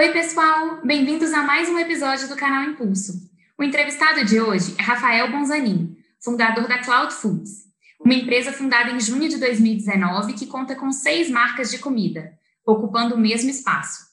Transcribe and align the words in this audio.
Oi, 0.00 0.12
pessoal! 0.12 0.80
Bem-vindos 0.84 1.32
a 1.32 1.42
mais 1.42 1.68
um 1.68 1.76
episódio 1.76 2.28
do 2.28 2.36
canal 2.36 2.62
Impulso. 2.62 3.14
O 3.58 3.64
entrevistado 3.64 4.24
de 4.24 4.40
hoje 4.40 4.76
é 4.78 4.82
Rafael 4.82 5.28
Bonzanini, 5.28 5.98
fundador 6.20 6.68
da 6.68 6.78
Cloud 6.78 7.12
Foods, 7.12 7.64
uma 7.98 8.14
empresa 8.14 8.52
fundada 8.52 8.92
em 8.92 9.00
junho 9.00 9.28
de 9.28 9.38
2019 9.38 10.34
que 10.34 10.46
conta 10.46 10.76
com 10.76 10.92
seis 10.92 11.28
marcas 11.28 11.72
de 11.72 11.78
comida, 11.78 12.32
ocupando 12.64 13.16
o 13.16 13.18
mesmo 13.18 13.50
espaço. 13.50 14.06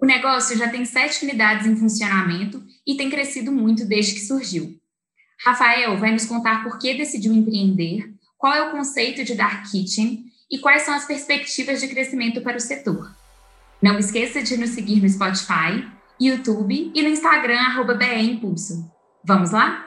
O 0.00 0.06
negócio 0.06 0.56
já 0.56 0.68
tem 0.68 0.84
sete 0.84 1.24
unidades 1.24 1.66
em 1.66 1.74
funcionamento 1.74 2.62
e 2.86 2.96
tem 2.96 3.10
crescido 3.10 3.50
muito 3.50 3.84
desde 3.84 4.14
que 4.14 4.20
surgiu. 4.20 4.80
Rafael 5.44 5.98
vai 5.98 6.12
nos 6.12 6.26
contar 6.26 6.62
por 6.62 6.78
que 6.78 6.94
decidiu 6.94 7.32
empreender, 7.32 8.08
qual 8.38 8.54
é 8.54 8.68
o 8.68 8.70
conceito 8.70 9.24
de 9.24 9.34
Dark 9.34 9.68
Kitchen 9.68 10.26
e 10.48 10.60
quais 10.60 10.82
são 10.82 10.94
as 10.94 11.06
perspectivas 11.06 11.80
de 11.80 11.88
crescimento 11.88 12.40
para 12.40 12.56
o 12.56 12.60
setor. 12.60 13.23
Não 13.84 13.98
esqueça 13.98 14.42
de 14.42 14.56
nos 14.56 14.70
seguir 14.70 15.02
no 15.02 15.08
Spotify, 15.10 15.86
YouTube 16.18 16.90
e 16.94 17.02
no 17.02 17.08
Instagram, 17.10 17.58
arroba 17.58 18.02
Impulso. 18.14 18.90
Vamos 19.22 19.52
lá? 19.52 19.84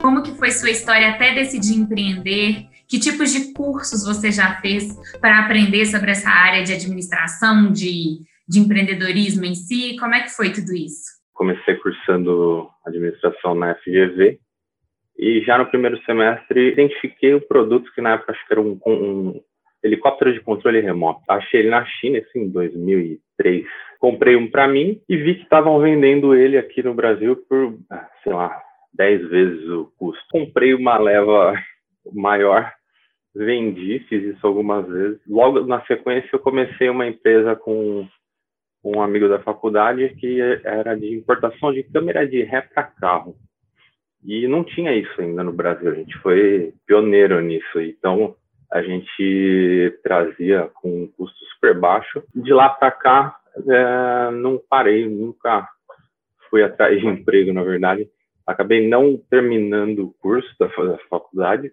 Como 0.00 0.22
que 0.22 0.30
foi 0.38 0.52
sua 0.52 0.70
história 0.70 1.10
até 1.10 1.34
decidir 1.34 1.74
empreender? 1.74 2.68
Que 2.86 3.00
tipos 3.00 3.32
de 3.32 3.52
cursos 3.52 4.04
você 4.04 4.30
já 4.30 4.60
fez 4.60 4.96
para 5.20 5.40
aprender 5.40 5.86
sobre 5.86 6.12
essa 6.12 6.30
área 6.30 6.62
de 6.62 6.72
administração, 6.72 7.72
de, 7.72 8.20
de 8.48 8.60
empreendedorismo 8.60 9.44
em 9.44 9.56
si? 9.56 9.96
Como 9.98 10.14
é 10.14 10.22
que 10.22 10.30
foi 10.30 10.52
tudo 10.52 10.72
isso? 10.72 11.14
Comecei 11.32 11.74
cursando 11.78 12.70
administração 12.86 13.56
na 13.56 13.74
FGV 13.74 14.43
e 15.16 15.40
já 15.42 15.56
no 15.58 15.66
primeiro 15.66 16.00
semestre 16.04 16.72
identifiquei 16.72 17.34
o 17.34 17.40
produto 17.40 17.92
que 17.94 18.00
na 18.00 18.14
época 18.14 18.32
acho 18.32 18.46
que 18.46 18.52
era 18.52 18.60
um, 18.60 18.78
um 18.86 19.40
helicóptero 19.82 20.32
de 20.32 20.40
controle 20.40 20.80
remoto. 20.80 21.20
Achei 21.28 21.60
ele 21.60 21.70
na 21.70 21.84
China, 21.84 22.18
assim, 22.18 22.40
em 22.40 22.50
2003. 22.50 23.66
Comprei 24.00 24.34
um 24.34 24.50
para 24.50 24.66
mim 24.66 25.00
e 25.08 25.16
vi 25.16 25.36
que 25.36 25.42
estavam 25.42 25.78
vendendo 25.78 26.34
ele 26.34 26.56
aqui 26.56 26.82
no 26.82 26.94
Brasil 26.94 27.36
por, 27.48 27.78
ah, 27.90 28.08
sei 28.22 28.32
lá, 28.32 28.60
10 28.94 29.28
vezes 29.28 29.68
o 29.68 29.92
custo. 29.98 30.24
Comprei 30.30 30.74
uma 30.74 30.98
leva 30.98 31.54
maior, 32.12 32.72
vendi, 33.34 34.00
fiz 34.08 34.22
isso 34.24 34.46
algumas 34.46 34.86
vezes. 34.88 35.20
Logo 35.28 35.60
na 35.66 35.84
sequência 35.86 36.30
eu 36.32 36.38
comecei 36.38 36.88
uma 36.88 37.06
empresa 37.06 37.54
com 37.54 38.06
um 38.84 39.00
amigo 39.00 39.28
da 39.28 39.40
faculdade 39.40 40.14
que 40.16 40.40
era 40.64 40.94
de 40.94 41.14
importação 41.14 41.72
de 41.72 41.82
câmera 41.84 42.26
de 42.26 42.42
ré 42.42 42.60
para 42.60 42.82
carro. 42.82 43.36
E 44.24 44.48
não 44.48 44.64
tinha 44.64 44.92
isso 44.94 45.20
ainda 45.20 45.44
no 45.44 45.52
Brasil, 45.52 45.90
a 45.90 45.94
gente 45.94 46.16
foi 46.18 46.72
pioneiro 46.86 47.40
nisso. 47.40 47.80
Então, 47.80 48.34
a 48.72 48.82
gente 48.82 49.98
trazia 50.02 50.70
com 50.74 51.02
um 51.02 51.06
custo 51.06 51.38
super 51.52 51.78
baixo. 51.78 52.22
De 52.34 52.52
lá 52.52 52.70
para 52.70 52.90
cá, 52.90 53.36
é, 53.68 54.30
não 54.32 54.60
parei, 54.68 55.08
nunca 55.08 55.68
fui 56.48 56.62
atrás 56.62 56.98
de 56.98 57.06
emprego, 57.06 57.52
na 57.52 57.62
verdade. 57.62 58.08
Acabei 58.46 58.88
não 58.88 59.16
terminando 59.30 60.00
o 60.00 60.14
curso 60.20 60.48
da, 60.58 60.66
da 60.66 60.98
faculdade, 61.10 61.70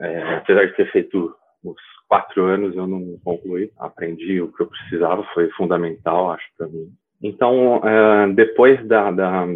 é, 0.00 0.36
apesar 0.36 0.66
de 0.66 0.76
ter 0.76 0.90
feito 0.92 1.34
os 1.64 1.76
quatro 2.08 2.44
anos, 2.44 2.76
eu 2.76 2.86
não 2.86 3.18
concluí. 3.24 3.70
Aprendi 3.78 4.40
o 4.40 4.52
que 4.52 4.62
eu 4.62 4.66
precisava, 4.66 5.24
foi 5.34 5.50
fundamental, 5.50 6.30
acho, 6.30 6.46
para 6.56 6.68
mim. 6.68 6.90
Então, 7.22 7.80
é, 7.82 8.32
depois 8.34 8.86
da, 8.86 9.10
da 9.10 9.46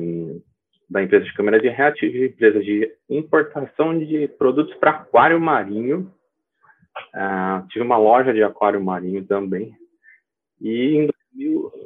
da 0.91 1.02
empresa 1.02 1.24
de 1.24 1.33
câmera 1.34 1.60
de 1.60 1.69
ré, 1.69 1.92
tive 1.92 2.27
empresa 2.27 2.60
de 2.60 2.92
importação 3.08 3.96
de 3.96 4.27
produtos 4.27 4.74
para 4.74 4.91
aquário 4.91 5.41
marinho. 5.41 6.12
Uh, 7.14 7.66
tive 7.69 7.84
uma 7.84 7.96
loja 7.96 8.34
de 8.34 8.42
aquário 8.42 8.83
marinho 8.83 9.24
também. 9.24 9.72
E 10.61 10.96
em 10.96 11.08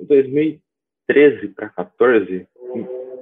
2013 0.06 1.48
para 1.48 1.68
14 1.68 2.48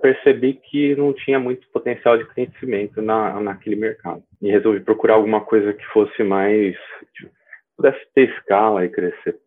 percebi 0.00 0.54
que 0.54 0.96
não 0.96 1.12
tinha 1.12 1.38
muito 1.38 1.68
potencial 1.70 2.18
de 2.18 2.26
crescimento 2.26 3.00
na, 3.02 3.40
naquele 3.40 3.76
mercado. 3.76 4.22
E 4.40 4.50
resolvi 4.50 4.80
procurar 4.80 5.14
alguma 5.14 5.40
coisa 5.40 5.72
que 5.72 5.84
fosse 5.86 6.22
mais. 6.22 6.76
Tipo, 7.14 7.30
pudesse 7.76 8.00
ter 8.14 8.28
escala 8.30 8.84
e 8.84 8.88
crescer. 8.88 9.38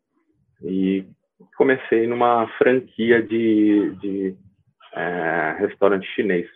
E 0.63 1.05
comecei 1.57 2.07
numa 2.07 2.47
franquia 2.57 3.21
de, 3.21 3.95
de 4.01 4.35
é, 4.95 5.55
restaurante 5.59 6.07
chinês. 6.15 6.47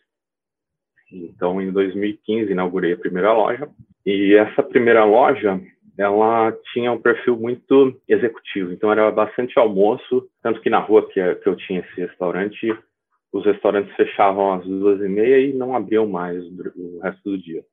Então, 1.11 1.61
em 1.61 1.71
2015, 1.71 2.51
inaugurei 2.51 2.93
a 2.93 2.97
primeira 2.97 3.33
loja. 3.33 3.67
E 4.05 4.35
essa 4.35 4.63
primeira 4.63 5.03
loja, 5.03 5.59
ela 5.97 6.55
tinha 6.71 6.91
um 6.91 7.01
perfil 7.01 7.37
muito 7.37 7.99
executivo. 8.07 8.71
Então, 8.71 8.91
era 8.91 9.11
bastante 9.11 9.57
almoço. 9.57 10.29
Tanto 10.41 10.61
que 10.61 10.69
na 10.69 10.79
rua 10.79 11.07
que, 11.09 11.19
eu 11.19 11.55
tinha 11.55 11.79
esse 11.79 12.01
restaurante, 12.01 12.77
os 13.33 13.45
restaurantes 13.45 13.93
fechavam 13.95 14.53
às 14.53 14.65
duas 14.65 15.01
e 15.01 15.09
meia 15.09 15.39
e 15.39 15.53
não 15.53 15.75
abriam 15.75 16.07
mais 16.07 16.43
o 16.45 16.99
resto 17.01 17.31
do 17.31 17.37
dia. 17.37 17.63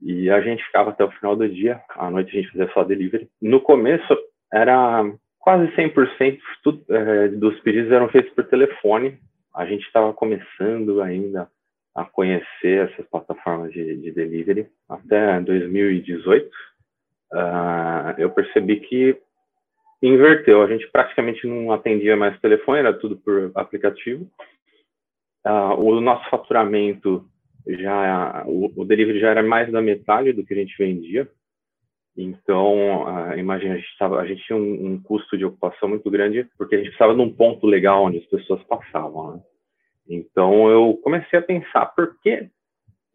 E 0.00 0.30
a 0.30 0.40
gente 0.40 0.64
ficava 0.64 0.90
até 0.90 1.04
o 1.04 1.10
final 1.10 1.34
do 1.34 1.48
dia. 1.48 1.80
À 1.90 2.10
noite 2.10 2.30
a 2.30 2.40
gente 2.40 2.52
fazia 2.52 2.72
só 2.72 2.84
delivery. 2.84 3.28
No 3.42 3.60
começo, 3.60 4.16
era 4.52 5.04
quase 5.38 5.66
100% 5.74 6.38
tudo, 6.62 6.84
é, 6.90 7.28
dos 7.28 7.58
pedidos 7.60 7.90
eram 7.90 8.08
feitos 8.08 8.32
por 8.32 8.44
telefone 8.44 9.18
a 9.58 9.66
gente 9.66 9.84
estava 9.84 10.14
começando 10.14 11.02
ainda 11.02 11.50
a 11.92 12.04
conhecer 12.04 12.88
essas 12.88 13.04
plataformas 13.06 13.72
de, 13.72 13.96
de 13.96 14.12
delivery. 14.12 14.68
Até 14.88 15.40
2018, 15.40 16.46
uh, 16.46 16.50
ah, 17.32 18.14
eu 18.18 18.30
percebi 18.30 18.78
que 18.78 19.20
inverteu. 20.00 20.62
A 20.62 20.68
gente 20.68 20.86
praticamente 20.92 21.44
não 21.44 21.72
atendia 21.72 22.16
mais 22.16 22.38
telefone, 22.40 22.78
era 22.78 22.92
tudo 22.92 23.16
por 23.16 23.50
aplicativo. 23.56 24.30
Uh, 25.44 25.74
o 25.74 26.00
nosso 26.00 26.30
faturamento 26.30 27.28
já, 27.66 28.44
o, 28.46 28.72
o, 28.76 28.84
delivery 28.84 29.18
já 29.18 29.30
era 29.30 29.42
mais 29.42 29.72
da 29.72 29.82
metade 29.82 30.32
do 30.32 30.46
que 30.46 30.54
a 30.54 30.56
gente 30.56 30.78
vendia. 30.78 31.28
Então, 32.20 33.06
imagina, 33.36 33.74
a 33.74 33.76
gente, 33.76 33.96
tava, 33.96 34.18
a 34.18 34.26
gente 34.26 34.42
tinha 34.42 34.58
um, 34.58 34.86
um, 34.86 35.00
custo 35.00 35.38
de 35.38 35.44
ocupação 35.44 35.88
muito 35.88 36.10
grande, 36.10 36.48
porque 36.58 36.74
a 36.74 36.78
gente 36.78 36.88
precisava 36.88 37.14
de 37.14 37.20
um 37.20 37.32
ponto 37.32 37.64
legal 37.64 38.06
onde 38.06 38.18
as 38.18 38.26
pessoas 38.26 38.60
passavam. 38.64 39.34
Né? 39.34 39.40
Então, 40.08 40.68
eu 40.68 40.98
comecei 41.04 41.38
a 41.38 41.42
pensar, 41.42 41.86
por 41.86 42.18
que 42.20 42.48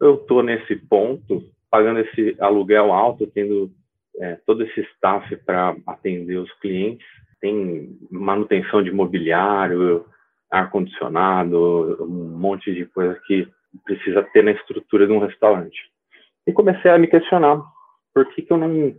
eu 0.00 0.14
estou 0.14 0.42
nesse 0.42 0.76
ponto, 0.76 1.42
pagando 1.70 2.00
esse 2.00 2.34
aluguel 2.40 2.92
alto, 2.92 3.26
tendo 3.26 3.70
é, 4.18 4.38
todo 4.46 4.62
esse 4.62 4.80
staff 4.94 5.36
para 5.44 5.76
atender 5.86 6.38
os 6.38 6.50
clientes, 6.60 7.06
tem 7.42 7.98
manutenção 8.10 8.82
de 8.82 8.90
mobiliário, 8.90 10.06
ar-condicionado, 10.50 11.98
um 12.00 12.38
monte 12.38 12.72
de 12.72 12.86
coisa 12.86 13.20
que 13.26 13.46
precisa 13.84 14.22
ter 14.22 14.42
na 14.42 14.52
estrutura 14.52 15.06
de 15.06 15.12
um 15.12 15.18
restaurante. 15.18 15.78
E 16.46 16.52
comecei 16.54 16.90
a 16.90 16.98
me 16.98 17.06
questionar 17.06 17.73
por 18.14 18.26
que, 18.32 18.42
que 18.42 18.52
eu 18.52 18.56
não 18.56 18.94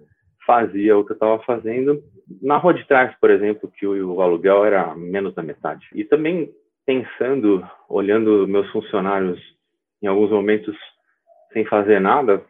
fazia 0.46 0.98
o 0.98 1.04
que 1.04 1.14
eu 1.14 1.16
estava 1.16 1.40
fazendo 1.44 2.04
na 2.42 2.58
rua 2.58 2.74
de 2.74 2.86
trás, 2.86 3.16
por 3.20 3.30
exemplo, 3.30 3.72
que 3.72 3.88
o, 3.88 4.22
aluguel 4.22 4.66
era 4.66 4.96
menos 4.96 5.34
da 5.34 5.42
metade. 5.42 5.88
E 5.94 6.04
também 6.04 6.52
pensando, 6.86 7.68
olhando 7.90 8.48
meus 8.48 8.70
funcionários 8.72 9.40
em 10.02 10.08
alguns 10.08 10.30
momentos 10.30 10.76
sem 11.54 11.66
fazer 11.66 12.00
nada, 12.00 12.44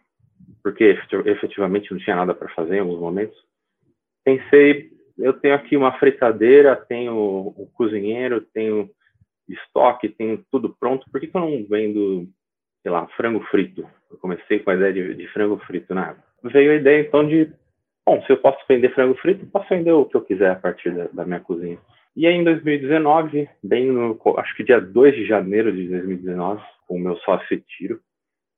porque 0.63 0.97
efetivamente 1.25 1.91
não 1.91 1.99
tinha 1.99 2.15
nada 2.15 2.33
para 2.33 2.49
fazer 2.49 2.77
em 2.77 2.79
alguns 2.79 2.99
momentos, 2.99 3.37
pensei, 4.23 4.89
eu 5.17 5.33
tenho 5.33 5.53
aqui 5.53 5.77
uma 5.77 5.97
fritadeira, 5.99 6.75
tenho 6.75 7.53
um 7.57 7.69
cozinheiro, 7.73 8.41
tenho 8.53 8.89
estoque, 9.47 10.09
tenho 10.09 10.43
tudo 10.51 10.75
pronto, 10.79 11.05
por 11.11 11.21
que, 11.21 11.27
que 11.27 11.37
eu 11.37 11.41
não 11.41 11.65
vendo, 11.69 12.27
sei 12.81 12.91
lá, 12.91 13.07
frango 13.09 13.41
frito? 13.51 13.87
Eu 14.09 14.17
comecei 14.17 14.59
com 14.59 14.71
a 14.71 14.75
ideia 14.75 14.91
de, 14.91 15.13
de 15.13 15.27
frango 15.27 15.57
frito 15.59 15.93
na 15.93 16.09
época 16.09 16.34
veio 16.51 16.71
a 16.71 16.75
ideia 16.75 17.01
então 17.01 17.27
de, 17.27 17.51
bom, 18.05 18.21
se 18.23 18.31
eu 18.31 18.37
posso 18.37 18.59
vender 18.67 18.93
frango 18.93 19.15
frito, 19.15 19.45
posso 19.47 19.69
vender 19.69 19.91
o 19.91 20.05
que 20.05 20.15
eu 20.15 20.21
quiser 20.21 20.51
a 20.51 20.55
partir 20.55 20.91
da, 20.91 21.07
da 21.11 21.25
minha 21.25 21.39
cozinha. 21.39 21.77
E 22.15 22.25
aí, 22.25 22.33
em 22.33 22.43
2019, 22.43 23.49
bem 23.61 23.91
no, 23.91 24.17
acho 24.37 24.55
que 24.55 24.63
dia 24.63 24.79
2 24.79 25.15
de 25.15 25.25
janeiro 25.25 25.71
de 25.71 25.87
2019, 25.89 26.61
com 26.87 26.95
o 26.95 26.99
meu 26.99 27.17
sócio 27.17 27.59
Tiro, 27.67 27.99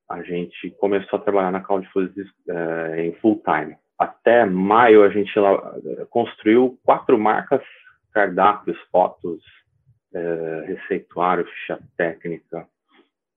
a 0.09 0.21
gente 0.21 0.69
começou 0.79 1.17
a 1.17 1.21
trabalhar 1.21 1.51
na 1.51 1.59
Cloud 1.59 1.87
Foods 1.91 2.27
é, 2.47 3.05
em 3.05 3.13
full 3.13 3.41
time. 3.43 3.75
Até 3.97 4.45
maio, 4.45 5.03
a 5.03 5.09
gente 5.09 5.37
lá, 5.39 5.73
construiu 6.09 6.77
quatro 6.85 7.17
marcas, 7.17 7.61
cardápios, 8.13 8.77
fotos, 8.91 9.43
é, 10.13 10.65
receituário, 10.67 11.45
ficha 11.45 11.79
técnica, 11.97 12.67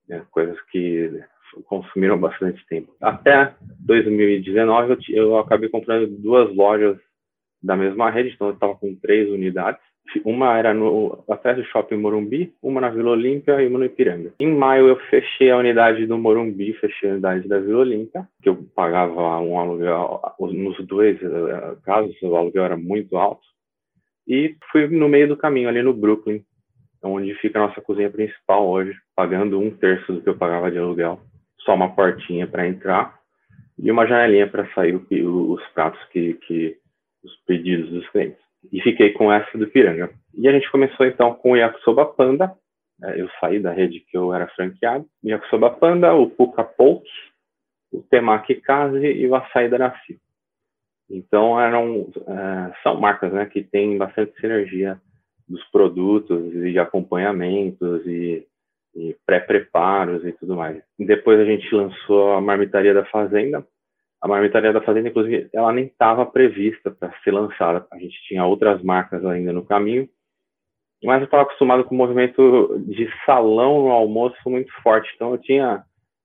é, 0.08 0.20
coisas 0.31 0.61
que 0.70 1.23
consumiram 1.64 2.19
bastante 2.19 2.64
tempo. 2.67 2.94
Até 3.00 3.55
2019, 3.81 4.93
eu, 5.08 5.17
eu 5.17 5.38
acabei 5.38 5.69
comprando 5.69 6.06
duas 6.08 6.55
lojas 6.55 6.97
da 7.62 7.76
mesma 7.76 8.11
rede, 8.11 8.32
então 8.35 8.49
eu 8.49 8.55
estava 8.55 8.75
com 8.75 8.94
três 8.94 9.29
unidades. 9.29 9.81
Uma 10.25 10.58
era 10.58 10.75
no, 10.75 11.23
atrás 11.29 11.56
do 11.56 11.64
shopping 11.64 11.97
Morumbi, 11.97 12.52
uma 12.62 12.81
na 12.81 12.88
Vila 12.88 13.11
Olímpia 13.11 13.62
e 13.62 13.69
uma 13.69 13.79
no 13.79 13.85
Ipiranga. 13.85 14.32
Em 14.41 14.52
maio 14.52 14.88
eu 14.88 14.97
fechei 15.08 15.50
a 15.50 15.56
unidade 15.56 16.06
do 16.06 16.19
Morumbi, 16.19 16.73
fechei 16.75 17.11
a 17.11 17.12
unidade 17.12 17.47
da 17.47 17.61
Vila 17.61 17.81
Olímpia, 17.81 18.26
que 18.43 18.49
eu 18.49 18.56
pagava 18.75 19.38
um 19.41 19.58
aluguel, 19.58 20.20
nos 20.41 20.85
dois 20.87 21.23
eh, 21.23 21.76
casos 21.85 22.17
o 22.23 22.35
aluguel 22.35 22.64
era 22.64 22.76
muito 22.76 23.17
alto. 23.17 23.43
E 24.26 24.56
fui 24.73 24.88
no 24.88 25.08
meio 25.08 25.29
do 25.29 25.37
caminho, 25.37 25.69
ali 25.69 25.82
no 25.82 25.94
Brooklyn, 25.94 26.43
onde 27.03 27.35
fica 27.35 27.58
a 27.58 27.69
nossa 27.69 27.81
cozinha 27.81 28.11
principal 28.11 28.69
hoje, 28.69 28.96
pagando 29.14 29.58
um 29.58 29.70
terço 29.70 30.12
do 30.12 30.23
que 30.23 30.29
eu 30.29 30.37
pagava 30.37 30.70
de 30.70 30.79
aluguel. 30.79 31.20
Só 31.64 31.74
uma 31.74 31.94
portinha 31.94 32.46
para 32.46 32.66
entrar 32.66 33.18
e 33.78 33.90
uma 33.90 34.06
janelinha 34.06 34.46
para 34.46 34.68
sair 34.74 34.94
os 34.94 35.66
pratos 35.68 36.02
que, 36.10 36.34
que 36.34 36.76
os 37.24 37.34
pedidos 37.46 37.90
dos 37.90 38.08
clientes. 38.10 38.40
E 38.72 38.80
fiquei 38.82 39.12
com 39.12 39.32
essa 39.32 39.56
do 39.56 39.66
Piranga. 39.66 40.10
E 40.34 40.46
a 40.46 40.52
gente 40.52 40.70
começou 40.70 41.06
então 41.06 41.34
com 41.34 41.52
o 41.52 41.56
Yakisoba 41.56 42.04
Panda. 42.04 42.52
É, 43.02 43.20
eu 43.20 43.28
saí 43.40 43.58
da 43.58 43.72
rede 43.72 44.00
que 44.00 44.16
eu 44.16 44.34
era 44.34 44.46
franqueado. 44.48 45.06
Yakisoba 45.24 45.70
Panda, 45.70 46.12
o 46.14 46.28
Puka 46.28 46.62
Poke, 46.62 47.08
o 47.90 48.02
Temaki 48.02 48.56
Kaze 48.56 49.06
e 49.06 49.26
o 49.26 49.34
Açaí 49.34 49.68
da 49.68 49.78
Nasci. 49.78 50.18
Então 51.08 51.60
eram 51.60 52.08
é, 52.28 52.72
são 52.82 53.00
marcas 53.00 53.32
né, 53.32 53.46
que 53.46 53.62
têm 53.62 53.96
bastante 53.96 54.38
sinergia 54.40 55.00
dos 55.48 55.64
produtos 55.70 56.54
e 56.54 56.78
acompanhamentos 56.78 58.06
e, 58.06 58.46
e 58.94 59.16
pré-preparos 59.26 60.25
e 60.25 60.32
tudo 60.32 60.56
mais. 60.56 60.82
Depois 60.98 61.38
a 61.38 61.44
gente 61.44 61.72
lançou 61.75 62.32
a 62.32 62.40
Marmitaria 62.40 62.92
da 62.92 63.04
Fazenda, 63.06 63.66
a 64.20 64.28
Marmitaria 64.28 64.72
da 64.72 64.82
Fazenda, 64.82 65.08
inclusive, 65.08 65.48
ela 65.54 65.72
nem 65.72 65.87
estava 65.87 66.26
prevista 66.26 66.90
para 66.90 67.12
ser 67.25 67.31
lançada. 67.31 67.87
A 67.90 67.98
gente 67.98 68.20
tinha 68.26 68.44
outras 68.44 68.82
marcas 68.82 69.25
ainda 69.25 69.52
no 69.52 69.64
caminho, 69.64 70.08
mas 71.02 71.20
eu 71.20 71.25
estava 71.25 71.44
acostumado 71.44 71.84
com 71.84 71.94
o 71.94 71.98
movimento 71.98 72.78
de 72.87 73.08
salão 73.25 73.84
no 73.84 73.90
almoço 73.90 74.37
muito 74.46 74.70
forte. 74.82 75.10
Então, 75.14 75.32
eu 75.32 75.38
tinha 75.38 75.82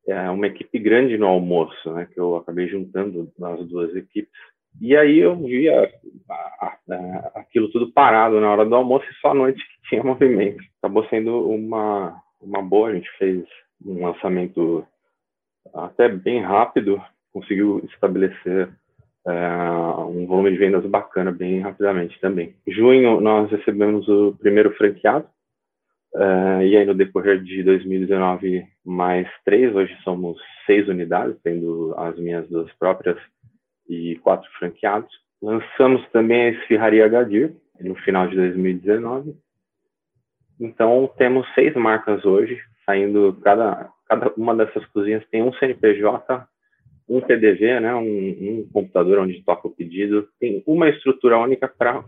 é, 0.08 0.30
uma 0.30 0.48
equipe 0.48 0.78
grande 0.78 1.18
no 1.18 1.28
almoço, 1.28 1.94
né, 1.94 2.08
que 2.14 2.20
eu 2.20 2.36
acabei 2.36 2.68
juntando 2.68 3.32
as 3.42 3.66
duas 3.68 3.96
equipes. 3.96 4.32
E 4.82 4.96
aí 4.96 5.20
eu 5.20 5.38
via 5.38 5.90
aquilo 7.34 7.72
tudo 7.72 7.94
parado 7.94 8.42
na 8.42 8.52
hora 8.52 8.66
do 8.66 8.76
almoço 8.76 9.06
e 9.10 9.16
só 9.22 9.30
à 9.30 9.34
noite 9.34 9.58
que 9.58 9.90
tinha 9.90 10.04
movimento. 10.04 10.62
Acabou 10.82 11.08
sendo 11.08 11.50
uma, 11.50 12.22
uma 12.46 12.62
boa, 12.62 12.90
a 12.90 12.94
gente 12.94 13.10
fez 13.18 13.44
um 13.86 14.06
lançamento 14.06 14.86
até 15.74 16.08
bem 16.08 16.42
rápido, 16.42 17.02
conseguiu 17.34 17.84
estabelecer 17.92 18.70
é, 19.28 19.60
um 20.08 20.26
volume 20.26 20.52
de 20.52 20.58
vendas 20.58 20.86
bacana 20.86 21.32
bem 21.32 21.60
rapidamente 21.60 22.20
também. 22.22 22.56
Em 22.66 22.72
junho, 22.72 23.20
nós 23.20 23.50
recebemos 23.50 24.08
o 24.08 24.36
primeiro 24.40 24.72
franqueado, 24.76 25.28
é, 26.16 26.68
e 26.68 26.78
aí 26.78 26.86
no 26.86 26.94
decorrer 26.94 27.42
de 27.42 27.64
2019, 27.64 28.66
mais 28.86 29.28
três, 29.44 29.76
hoje 29.76 29.96
somos 30.04 30.38
seis 30.66 30.88
unidades, 30.88 31.36
tendo 31.44 31.94
as 31.98 32.18
minhas 32.18 32.48
duas 32.48 32.72
próprias 32.74 33.18
e 33.90 34.16
quatro 34.24 34.50
franqueados. 34.58 35.12
Lançamos 35.42 36.08
também 36.12 36.42
a 36.42 36.50
Esfirraria 36.50 37.08
Gadir, 37.08 37.54
no 37.82 37.96
final 37.96 38.28
de 38.28 38.36
2019. 38.36 39.36
Então, 40.60 41.10
temos 41.18 41.48
seis 41.54 41.76
marcas 41.76 42.26
hoje, 42.26 42.60
saindo, 42.86 43.38
cada, 43.44 43.90
cada 44.08 44.34
uma 44.36 44.56
dessas 44.56 44.86
cozinhas 44.88 45.26
tem 45.30 45.44
um 45.44 45.54
CNPJ 45.54 46.48
um 47.08 47.22
PDV, 47.22 47.80
né, 47.80 47.94
um, 47.96 48.02
um, 48.02 48.70
computador 48.74 49.20
onde 49.20 49.44
toca 49.44 49.68
o 49.68 49.72
pedido, 49.72 50.28
tem 50.40 50.64
uma 50.66 50.90
estrutura 50.90 51.38
única 51.38 51.68
para 51.68 52.04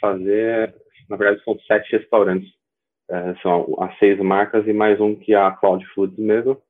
fazer, 0.00 0.74
na 1.08 1.16
verdade 1.16 1.44
são 1.44 1.58
sete 1.60 1.92
restaurantes, 1.92 2.50
é, 3.08 3.34
são 3.42 3.76
as 3.80 3.96
seis 3.98 4.18
marcas 4.18 4.66
e 4.66 4.72
mais 4.72 5.00
um 5.00 5.14
que 5.14 5.34
é 5.34 5.36
a 5.36 5.50
Cloud 5.50 5.84
Foods 5.94 6.18
mesmo, 6.18 6.60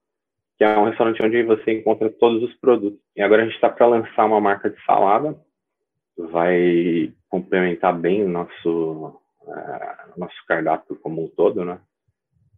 que 0.59 0.65
é 0.65 0.77
um 0.77 0.85
restaurante 0.85 1.23
onde 1.23 1.43
você 1.43 1.73
encontra 1.73 2.11
todos 2.11 2.43
os 2.43 2.55
produtos. 2.57 3.01
E 3.17 3.23
agora 3.23 3.43
a 3.43 3.45
gente 3.45 3.55
está 3.55 3.69
para 3.69 3.87
lançar 3.87 4.27
uma 4.27 4.41
marca 4.41 4.69
de 4.69 4.83
salada, 4.85 5.39
vai 6.19 7.13
complementar 7.29 7.97
bem 7.97 8.25
o 8.25 8.29
nosso, 8.29 9.21
uh, 9.51 10.19
nosso 10.19 10.37
cardápio 10.47 10.97
como 10.97 11.25
um 11.25 11.29
todo, 11.29 11.65
né? 11.65 11.79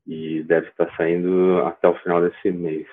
E 0.07 0.43
deve 0.43 0.69
estar 0.69 0.95
saindo 0.97 1.63
até 1.65 1.89
o 1.89 1.99
final 1.99 2.21
desse 2.21 2.51
mês. 2.51 2.87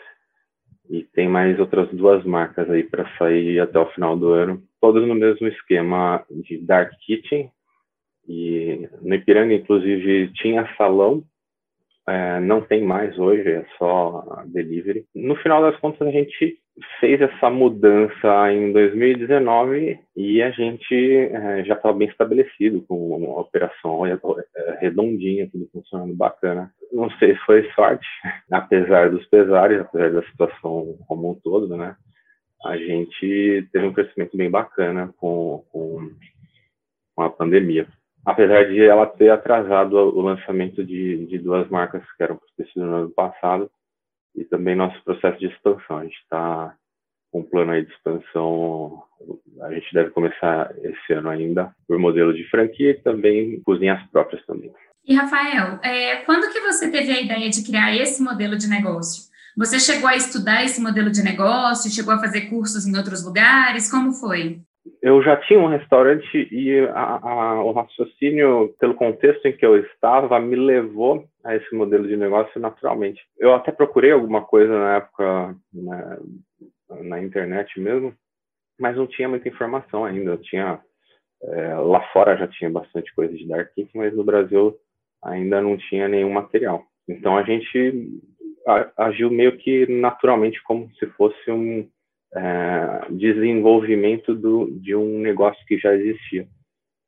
E 0.90 1.04
tem 1.04 1.28
mais 1.28 1.60
outras 1.60 1.90
duas 1.92 2.24
marcas 2.24 2.70
aí 2.70 2.84
para 2.84 3.10
sair 3.18 3.60
até 3.60 3.78
o 3.78 3.92
final 3.92 4.18
do 4.18 4.30
ano, 4.30 4.62
todas 4.82 5.08
no 5.08 5.16
mesmo 5.16 5.48
esquema 5.48 6.24
de 6.30 6.58
Dark 6.60 6.92
Kitchen. 7.06 7.52
E 8.28 8.88
no 9.02 9.16
Ipiranga, 9.16 9.54
inclusive, 9.54 10.32
tinha 10.34 10.72
salão, 10.78 11.24
é, 12.08 12.40
não 12.40 12.62
tem 12.62 12.84
mais 12.84 13.18
hoje, 13.20 13.48
é 13.48 13.66
só 13.78 14.44
delivery. 14.48 15.06
No 15.14 15.36
final 15.38 15.62
das 15.62 15.80
contas, 15.80 16.08
a 16.08 16.12
gente 16.12 16.60
fez 17.00 17.22
essa 17.22 17.50
mudança 17.50 18.52
em 18.52 18.72
2019 18.72 20.00
e 20.16 20.42
a 20.42 20.52
gente 20.52 20.96
é, 20.96 21.64
já 21.64 21.76
estava 21.76 21.98
bem 21.98 22.08
estabelecido 22.08 22.84
com 22.88 23.16
uma 23.16 23.40
operação 23.42 24.06
é, 24.06 24.18
redondinha, 24.80 25.50
tudo 25.52 25.70
funcionando 25.72 26.14
bacana. 26.16 26.72
Não 26.92 27.10
sei 27.12 27.34
se 27.36 27.42
foi 27.46 27.70
sorte, 27.72 28.08
apesar 28.52 29.10
dos 29.10 29.26
pesares, 29.28 29.82
apesar 29.82 30.12
da 30.12 30.24
situação 30.24 30.98
como 31.08 31.32
um 31.32 31.36
todo, 31.36 31.76
né? 31.76 31.96
A 32.66 32.78
gente 32.78 33.68
teve 33.72 33.86
um 33.86 33.94
crescimento 33.94 34.36
bem 34.36 34.50
bacana 34.50 35.14
com, 35.18 35.64
com, 35.72 36.12
com 37.16 37.22
a 37.22 37.30
pandemia. 37.30 37.88
Apesar 38.26 38.66
de 38.66 38.84
ela 38.84 39.06
ter 39.06 39.30
atrasado 39.30 39.94
o 39.96 40.22
lançamento 40.22 40.84
de, 40.84 41.26
de 41.26 41.40
duas 41.40 41.70
marcas 41.70 42.04
que 42.18 42.24
eram 42.24 42.36
para 42.36 42.66
no 42.76 42.96
ano 42.96 43.10
passado, 43.12 43.72
e 44.36 44.44
também 44.46 44.76
nosso 44.76 45.02
processo 45.04 45.40
de 45.40 45.48
expansão. 45.48 45.98
A 45.98 46.04
gente 46.04 46.18
está 46.18 46.76
com 47.32 47.42
um 47.42 47.44
plano 47.44 47.72
aí 47.72 47.86
de 47.86 47.92
expansão, 47.92 49.04
a 49.62 49.74
gente 49.74 49.94
deve 49.94 50.10
começar 50.12 50.74
esse 50.82 51.14
ano 51.14 51.30
ainda 51.30 51.72
por 51.88 52.00
modelo 52.00 52.34
de 52.34 52.50
franquia 52.50 52.92
e 52.92 53.02
também 53.02 53.62
cozinhas 53.62 54.02
próprias 54.12 54.44
também. 54.46 54.72
E 55.06 55.14
Rafael, 55.16 55.80
é, 55.84 56.18
quando 56.18 56.52
que 56.52 56.60
você 56.60 56.90
teve 56.92 57.12
a 57.12 57.22
ideia 57.22 57.50
de 57.50 57.64
criar 57.64 57.96
esse 57.96 58.22
modelo 58.22 58.58
de 58.58 58.68
negócio? 58.68 59.30
Você 59.58 59.80
chegou 59.80 60.08
a 60.08 60.16
estudar 60.16 60.64
esse 60.64 60.82
modelo 60.82 61.12
de 61.12 61.24
negócio? 61.24 61.92
Chegou 61.92 62.14
a 62.14 62.20
fazer 62.20 62.50
cursos 62.50 62.86
em 62.88 62.96
outros 62.96 63.26
lugares? 63.26 63.92
Como 63.92 64.14
foi? 64.14 64.62
eu 65.02 65.22
já 65.24 65.38
tinha 65.38 65.60
um 65.60 65.68
restaurante 65.68 66.48
e 66.52 66.80
a, 66.94 67.20
a, 67.22 67.64
o 67.64 67.72
raciocínio, 67.72 68.74
pelo 68.80 68.96
contexto 68.96 69.46
em 69.46 69.56
que 69.56 69.66
eu 69.66 69.78
estava, 69.78 70.40
me 70.40 70.56
levou 70.56 71.26
a 71.50 71.56
esse 71.56 71.74
modelo 71.74 72.08
de 72.08 72.16
negócio 72.16 72.62
naturalmente. 72.62 73.22
Eu 73.38 73.54
até 73.54 73.72
procurei 73.72 74.12
alguma 74.12 74.44
coisa 74.44 74.72
na 74.72 74.98
época 74.98 75.56
na, 75.74 76.20
na 77.02 77.24
internet 77.24 77.80
mesmo, 77.80 78.14
mas 78.80 78.96
não 78.96 79.08
tinha 79.08 79.28
muita 79.28 79.50
informação 79.50 80.06
ainda. 80.06 80.32
Eu 80.32 80.38
tinha 80.38 80.80
é, 81.42 81.74
lá 81.76 82.02
fora 82.14 82.38
já 82.38 82.48
tinha 82.48 82.70
bastante 82.70 83.14
coisa 83.16 83.36
de 83.36 83.48
dark 83.48 83.74
kitchen, 83.74 84.00
mas 84.00 84.16
no 84.16 84.24
Brasil 84.24 84.78
ainda 85.24 85.60
não 85.60 85.76
tinha 85.76 86.08
nenhum 86.08 86.32
material. 86.32 86.86
Então 87.08 87.36
a 87.36 87.44
gente 87.44 88.22
agiu 88.96 89.32
meio 89.32 89.58
que 89.58 89.88
naturalmente 89.88 90.62
como 90.64 90.92
se 91.00 91.08
fosse 91.08 91.50
um 91.50 91.90
é, 92.36 93.08
desenvolvimento 93.10 94.36
do, 94.36 94.70
de 94.80 94.96
um 94.96 95.18
negócio 95.18 95.66
que 95.66 95.80
já 95.80 95.96
existia. 95.96 96.48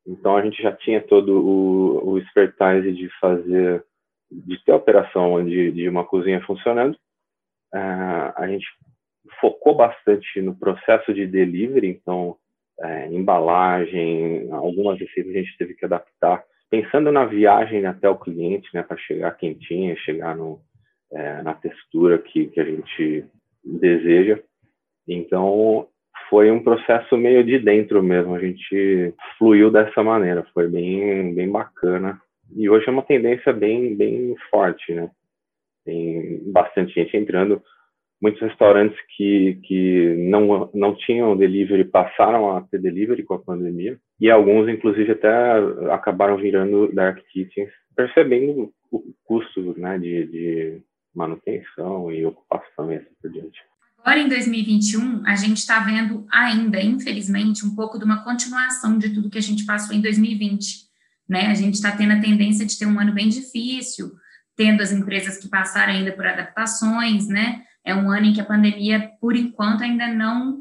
Então 0.04 0.36
a 0.36 0.42
gente 0.42 0.60
já 0.60 0.72
tinha 0.72 1.00
todo 1.00 1.40
o, 1.40 2.10
o 2.10 2.18
expertise 2.18 2.92
de 2.92 3.08
fazer, 3.20 3.84
de 4.46 4.62
ter 4.64 4.72
operação 4.72 5.44
de, 5.44 5.70
de 5.72 5.88
uma 5.88 6.04
cozinha 6.04 6.40
funcionando. 6.42 6.96
É, 7.74 7.78
a 7.78 8.46
gente 8.48 8.66
focou 9.40 9.74
bastante 9.74 10.40
no 10.40 10.54
processo 10.54 11.12
de 11.12 11.26
delivery, 11.26 11.88
então 11.88 12.36
é, 12.80 13.06
embalagem, 13.08 14.48
algumas 14.50 14.98
receitas 14.98 15.32
a 15.34 15.38
gente 15.38 15.56
teve 15.56 15.74
que 15.74 15.84
adaptar, 15.84 16.42
pensando 16.70 17.12
na 17.12 17.24
viagem 17.24 17.84
até 17.86 18.08
o 18.08 18.18
cliente, 18.18 18.68
né, 18.74 18.82
para 18.82 18.96
chegar 18.96 19.36
quentinha, 19.36 19.96
chegar 19.96 20.36
no, 20.36 20.60
é, 21.12 21.42
na 21.42 21.54
textura 21.54 22.18
que, 22.18 22.46
que 22.46 22.60
a 22.60 22.64
gente 22.64 23.26
deseja. 23.62 24.40
Então, 25.06 25.88
foi 26.28 26.50
um 26.50 26.62
processo 26.62 27.16
meio 27.16 27.44
de 27.44 27.58
dentro 27.58 28.02
mesmo. 28.02 28.34
A 28.34 28.38
gente 28.38 29.14
fluiu 29.36 29.70
dessa 29.70 30.02
maneira, 30.02 30.46
foi 30.54 30.68
bem, 30.68 31.34
bem 31.34 31.50
bacana. 31.50 32.20
E 32.56 32.68
hoje 32.68 32.88
é 32.88 32.90
uma 32.90 33.02
tendência 33.02 33.52
bem, 33.52 33.96
bem 33.96 34.34
forte, 34.50 34.92
né? 34.92 35.10
Tem 35.84 36.40
bastante 36.50 36.94
gente 36.94 37.16
entrando. 37.16 37.62
Muitos 38.20 38.40
restaurantes 38.40 38.96
que, 39.16 39.58
que 39.64 40.14
não, 40.30 40.70
não 40.72 40.94
tinham 40.94 41.36
delivery 41.36 41.84
passaram 41.84 42.56
a 42.56 42.60
ter 42.62 42.80
delivery 42.80 43.24
com 43.24 43.34
a 43.34 43.42
pandemia. 43.42 43.98
E 44.20 44.30
alguns, 44.30 44.68
inclusive, 44.68 45.12
até 45.12 45.30
acabaram 45.92 46.36
virando 46.36 46.92
dark 46.94 47.18
kitchens, 47.32 47.70
percebendo 47.96 48.72
o 48.92 49.02
custo 49.24 49.76
né, 49.76 49.98
de, 49.98 50.26
de 50.26 50.82
manutenção 51.14 52.12
e 52.12 52.24
ocupação 52.24 52.92
e 52.92 52.96
assim 52.96 53.10
por 53.20 53.30
diante. 53.30 53.60
Agora, 53.98 54.18
em 54.18 54.28
2021, 54.28 55.24
a 55.26 55.36
gente 55.36 55.58
está 55.58 55.78
vendo 55.80 56.26
ainda, 56.30 56.80
infelizmente, 56.82 57.64
um 57.64 57.74
pouco 57.74 57.98
de 57.98 58.04
uma 58.04 58.24
continuação 58.24 58.98
de 58.98 59.14
tudo 59.14 59.30
que 59.30 59.38
a 59.38 59.42
gente 59.42 59.64
passou 59.64 59.94
em 59.94 60.00
2020. 60.00 60.91
Né? 61.32 61.46
A 61.46 61.54
gente 61.54 61.74
está 61.74 61.96
tendo 61.96 62.12
a 62.12 62.20
tendência 62.20 62.66
de 62.66 62.78
ter 62.78 62.84
um 62.84 63.00
ano 63.00 63.14
bem 63.14 63.30
difícil, 63.30 64.12
tendo 64.54 64.82
as 64.82 64.92
empresas 64.92 65.38
que 65.38 65.48
passaram 65.48 65.94
ainda 65.94 66.12
por 66.12 66.26
adaptações, 66.26 67.26
né? 67.26 67.62
É 67.82 67.94
um 67.94 68.10
ano 68.10 68.26
em 68.26 68.34
que 68.34 68.40
a 68.40 68.44
pandemia, 68.44 69.10
por 69.18 69.34
enquanto, 69.34 69.82
ainda 69.82 70.06
não, 70.08 70.60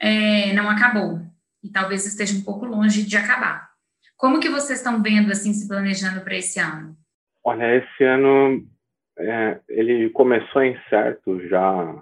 é, 0.00 0.52
não 0.52 0.70
acabou. 0.70 1.20
E 1.64 1.68
talvez 1.68 2.06
esteja 2.06 2.38
um 2.38 2.44
pouco 2.44 2.64
longe 2.64 3.02
de 3.02 3.16
acabar. 3.16 3.68
Como 4.16 4.38
que 4.38 4.48
vocês 4.48 4.78
estão 4.78 5.02
vendo, 5.02 5.32
assim, 5.32 5.52
se 5.52 5.66
planejando 5.66 6.20
para 6.20 6.36
esse 6.36 6.60
ano? 6.60 6.96
Olha, 7.42 7.74
esse 7.76 8.04
ano 8.04 8.64
é, 9.18 9.58
ele 9.68 10.10
começou 10.10 10.62
incerto 10.62 11.44
já 11.48 11.92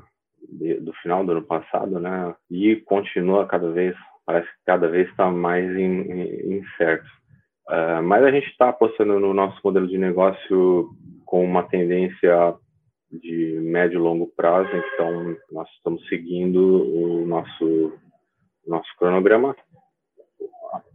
de, 0.52 0.74
do 0.74 0.92
final 1.02 1.24
do 1.24 1.32
ano 1.32 1.42
passado, 1.42 1.98
né? 1.98 2.34
E 2.50 2.76
continua 2.76 3.46
cada 3.46 3.72
vez, 3.72 3.96
parece 4.26 4.48
que 4.48 4.64
cada 4.66 4.86
vez 4.86 5.08
está 5.08 5.30
mais 5.30 5.64
incerto. 5.74 7.21
Uh, 7.68 8.02
mas 8.02 8.24
a 8.24 8.30
gente 8.30 8.48
está 8.48 8.70
apostando 8.70 9.20
no 9.20 9.32
nosso 9.32 9.60
modelo 9.64 9.86
de 9.86 9.96
negócio 9.96 10.90
com 11.24 11.44
uma 11.44 11.62
tendência 11.62 12.54
de 13.10 13.60
médio 13.62 13.98
e 13.98 14.02
longo 14.02 14.26
prazo, 14.34 14.70
então 14.74 15.36
nós 15.50 15.68
estamos 15.76 16.06
seguindo 16.08 16.58
o 16.58 17.26
nosso 17.26 17.92
nosso 18.66 18.88
cronograma. 18.96 19.54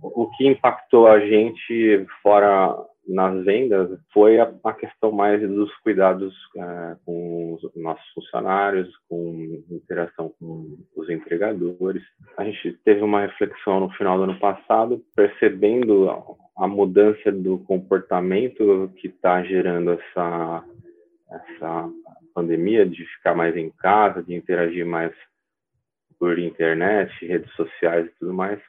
O 0.01 0.29
que 0.31 0.47
impactou 0.47 1.07
a 1.07 1.19
gente 1.19 2.05
fora 2.24 2.75
nas 3.08 3.44
vendas 3.46 4.00
foi 4.14 4.40
a, 4.40 4.52
a 4.64 4.74
questão 4.74 5.12
mais 5.12 5.42
dos 5.42 5.74
cuidados 5.78 6.34
uh, 6.56 6.98
com 7.06 7.54
os 7.54 7.76
nossos 7.76 8.06
funcionários, 8.14 8.90
com 9.08 9.64
interação 9.72 10.34
com 10.40 10.78
os 10.96 11.10
entregadores. 11.10 12.04
A 12.38 12.44
gente 12.44 12.74
teve 12.84 13.02
uma 13.02 13.22
reflexão 13.22 13.80
no 13.80 13.90
final 13.92 14.18
do 14.18 14.24
ano 14.24 14.40
passado, 14.40 15.02
percebendo 15.16 16.10
a 16.58 16.68
mudança 16.68 17.32
do 17.32 17.60
comportamento 17.60 18.92
que 18.98 19.08
está 19.08 19.44
gerando 19.44 19.92
essa 19.92 20.64
essa 21.30 21.90
pandemia 22.34 22.86
de 22.86 23.04
ficar 23.06 23.36
mais 23.36 23.56
em 23.56 23.70
casa, 23.70 24.24
de 24.24 24.34
interagir 24.34 24.86
mais 24.86 25.14
por 26.20 26.40
internet, 26.40 27.12
redes 27.26 27.52
sociais 27.54 28.08
e 28.08 28.20
tudo 28.20 28.34
mais. 28.34 28.60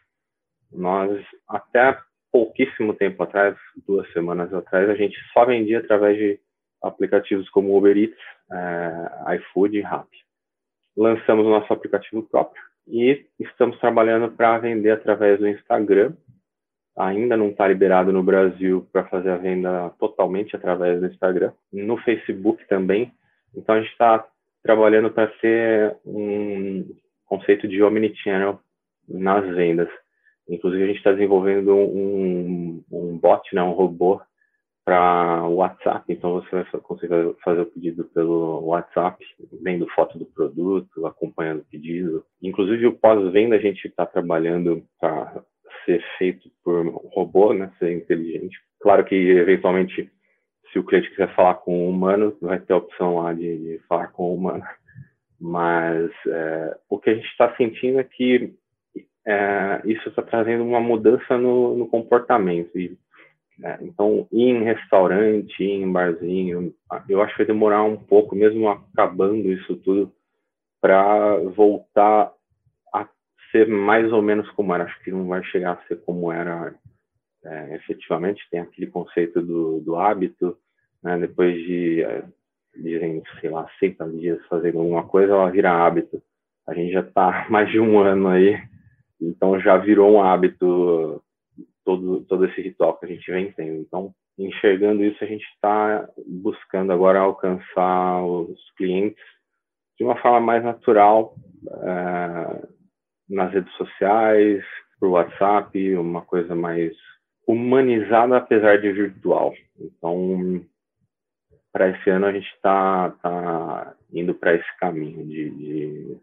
Nós 0.72 1.24
até 1.48 1.98
pouquíssimo 2.38 2.94
tempo 2.94 3.20
atrás, 3.24 3.56
duas 3.84 4.08
semanas 4.12 4.54
atrás, 4.54 4.88
a 4.88 4.94
gente 4.94 5.18
só 5.32 5.44
vendia 5.44 5.80
através 5.80 6.16
de 6.16 6.38
aplicativos 6.80 7.50
como 7.50 7.76
Uber 7.76 7.96
Eats, 7.96 8.16
é, 8.52 9.34
iFood 9.36 9.76
e 9.76 9.80
Rappi. 9.80 10.18
Lançamos 10.96 11.44
o 11.44 11.50
nosso 11.50 11.72
aplicativo 11.72 12.22
próprio 12.22 12.62
e 12.86 13.26
estamos 13.40 13.76
trabalhando 13.80 14.30
para 14.30 14.58
vender 14.58 14.92
através 14.92 15.40
do 15.40 15.48
Instagram. 15.48 16.12
Ainda 16.96 17.36
não 17.36 17.48
está 17.48 17.66
liberado 17.66 18.12
no 18.12 18.22
Brasil 18.22 18.86
para 18.92 19.04
fazer 19.08 19.30
a 19.30 19.36
venda 19.36 19.90
totalmente 19.98 20.54
através 20.54 21.00
do 21.00 21.06
Instagram. 21.06 21.52
No 21.72 21.96
Facebook 21.98 22.64
também. 22.68 23.12
Então 23.52 23.74
a 23.74 23.80
gente 23.80 23.90
está 23.90 24.24
trabalhando 24.62 25.10
para 25.10 25.26
ter 25.26 25.96
um 26.06 26.88
conceito 27.26 27.66
de 27.66 27.82
omnichannel 27.82 28.60
nas 29.08 29.44
vendas. 29.56 29.88
Inclusive, 30.48 30.82
a 30.82 30.86
gente 30.86 30.96
está 30.96 31.12
desenvolvendo 31.12 31.74
um, 31.74 32.82
um 32.90 33.18
bot, 33.18 33.54
né, 33.54 33.62
um 33.62 33.72
robô 33.72 34.20
para 34.84 35.44
o 35.46 35.56
WhatsApp. 35.56 36.04
Então, 36.08 36.32
você 36.32 36.48
vai 36.50 36.64
conseguir 36.80 37.34
fazer 37.44 37.60
o 37.60 37.66
pedido 37.66 38.04
pelo 38.04 38.64
WhatsApp, 38.64 39.22
vendo 39.62 39.86
foto 39.90 40.18
do 40.18 40.24
produto, 40.24 41.06
acompanhando 41.06 41.60
o 41.60 41.66
pedido. 41.70 42.24
Inclusive, 42.42 42.86
o 42.86 42.94
pós-venda 42.94 43.56
a 43.56 43.60
gente 43.60 43.86
está 43.86 44.06
trabalhando 44.06 44.82
para 44.98 45.42
ser 45.84 46.02
feito 46.16 46.50
por 46.64 46.86
um 46.86 47.08
robô, 47.12 47.52
né, 47.52 47.70
ser 47.78 47.92
inteligente. 47.92 48.56
Claro 48.80 49.04
que, 49.04 49.14
eventualmente, 49.14 50.10
se 50.72 50.78
o 50.78 50.84
cliente 50.84 51.10
quiser 51.10 51.34
falar 51.34 51.54
com 51.54 51.86
um 51.86 51.90
humano, 51.90 52.34
vai 52.40 52.58
ter 52.58 52.72
a 52.72 52.78
opção 52.78 53.18
lá 53.18 53.34
de, 53.34 53.58
de 53.58 53.78
falar 53.86 54.08
com 54.08 54.30
o 54.30 54.34
humano. 54.34 54.64
Mas 55.40 56.10
é, 56.26 56.76
o 56.88 56.98
que 56.98 57.10
a 57.10 57.14
gente 57.14 57.26
está 57.26 57.54
sentindo 57.56 58.00
é 58.00 58.04
que 58.04 58.54
é, 59.26 59.82
isso 59.84 60.08
está 60.08 60.22
trazendo 60.22 60.64
uma 60.64 60.80
mudança 60.80 61.36
no, 61.36 61.76
no 61.76 61.86
comportamento. 61.86 62.78
E, 62.78 62.96
é, 63.62 63.78
então, 63.82 64.26
ir 64.32 64.50
em 64.50 64.64
restaurante, 64.64 65.62
ir 65.62 65.82
em 65.82 65.92
barzinho, 65.92 66.74
eu 67.08 67.20
acho 67.20 67.32
que 67.32 67.38
vai 67.38 67.46
demorar 67.46 67.82
um 67.82 67.96
pouco, 67.96 68.34
mesmo 68.34 68.68
acabando 68.68 69.50
isso 69.52 69.76
tudo, 69.76 70.12
para 70.80 71.36
voltar 71.56 72.32
a 72.94 73.08
ser 73.50 73.66
mais 73.66 74.12
ou 74.12 74.22
menos 74.22 74.48
como 74.52 74.74
era. 74.74 74.84
Acho 74.84 75.02
que 75.02 75.10
não 75.10 75.26
vai 75.26 75.42
chegar 75.44 75.72
a 75.72 75.88
ser 75.88 76.00
como 76.02 76.32
era 76.32 76.74
é, 77.44 77.74
efetivamente. 77.74 78.48
Tem 78.50 78.60
aquele 78.60 78.86
conceito 78.86 79.42
do, 79.42 79.80
do 79.80 79.96
hábito, 79.96 80.56
né? 81.02 81.18
depois 81.18 81.54
de, 81.54 82.02
é, 82.02 82.24
dizem, 82.76 83.22
sei 83.40 83.50
lá, 83.50 83.68
60 83.80 84.08
dias 84.10 84.38
fazendo 84.48 84.78
alguma 84.78 85.06
coisa, 85.06 85.32
ela 85.32 85.50
vira 85.50 85.70
hábito. 85.70 86.22
A 86.66 86.74
gente 86.74 86.92
já 86.92 87.00
está 87.00 87.46
mais 87.50 87.70
de 87.70 87.80
um 87.80 87.98
ano 87.98 88.28
aí 88.28 88.67
então 89.20 89.58
já 89.60 89.76
virou 89.76 90.12
um 90.12 90.22
hábito 90.22 91.22
todo 91.84 92.24
todo 92.24 92.44
esse 92.44 92.60
ritual 92.60 92.96
que 92.98 93.06
a 93.06 93.08
gente 93.08 93.30
vem 93.30 93.52
tendo. 93.52 93.80
Então 93.80 94.14
enxergando 94.38 95.04
isso 95.04 95.22
a 95.22 95.26
gente 95.26 95.44
está 95.54 96.08
buscando 96.26 96.92
agora 96.92 97.18
alcançar 97.18 98.22
os 98.24 98.70
clientes 98.76 99.22
de 99.98 100.04
uma 100.04 100.16
forma 100.16 100.40
mais 100.40 100.62
natural 100.62 101.34
é, 101.82 102.68
nas 103.28 103.52
redes 103.52 103.72
sociais, 103.74 104.64
por 105.00 105.08
WhatsApp, 105.08 105.96
uma 105.96 106.22
coisa 106.22 106.54
mais 106.54 106.92
humanizada 107.46 108.36
apesar 108.36 108.80
de 108.80 108.92
virtual. 108.92 109.52
Então 109.78 110.64
para 111.72 111.90
esse 111.90 112.10
ano 112.10 112.26
a 112.26 112.32
gente 112.32 112.48
está 112.54 113.10
tá 113.22 113.94
indo 114.12 114.34
para 114.34 114.54
esse 114.54 114.76
caminho 114.78 115.26
de, 115.26 115.50
de 115.50 116.16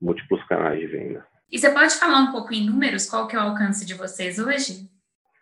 múltiplos 0.00 0.42
canais 0.44 0.78
de 0.78 0.86
venda. 0.86 1.31
E 1.52 1.58
você 1.58 1.70
pode 1.70 1.94
falar 1.96 2.20
um 2.20 2.32
pouco 2.32 2.54
em 2.54 2.64
números, 2.64 3.08
qual 3.08 3.28
que 3.28 3.36
é 3.36 3.38
o 3.38 3.42
alcance 3.42 3.84
de 3.84 3.92
vocês 3.92 4.38
hoje? 4.38 4.88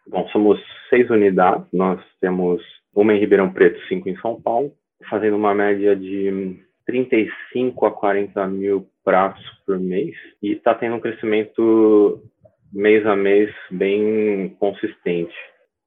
Bom, 0.09 0.29
somos 0.31 0.61
seis 0.88 1.09
unidades, 1.09 1.64
nós 1.73 2.00
temos 2.21 2.61
uma 2.93 3.14
em 3.14 3.21
Ribeirão 3.21 3.52
Preto, 3.52 3.81
cinco 3.87 4.09
em 4.09 4.17
São 4.17 4.43
Paulo, 4.43 4.73
fazendo 5.09 5.37
uma 5.37 5.55
média 5.55 5.95
de 5.95 6.59
35 6.85 7.87
a 7.87 7.93
40 7.93 8.45
mil 8.49 8.88
pratos 9.05 9.45
por 9.64 9.79
mês 9.79 10.17
e 10.43 10.50
está 10.50 10.75
tendo 10.75 10.97
um 10.97 11.00
crescimento 11.00 12.21
mês 12.73 13.07
a 13.07 13.14
mês 13.14 13.55
bem 13.71 14.57
consistente. 14.59 15.35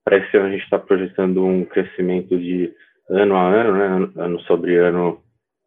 Para 0.05 0.19
esse 0.19 0.37
ano 0.37 0.47
a 0.47 0.51
gente 0.51 0.63
está 0.63 0.79
projetando 0.79 1.45
um 1.45 1.65
crescimento 1.65 2.37
de 2.37 2.73
ano 3.09 3.35
a 3.35 3.45
ano, 3.45 3.73
né, 3.73 4.09
ano 4.15 4.39
sobre 4.41 4.77
ano 4.77 5.21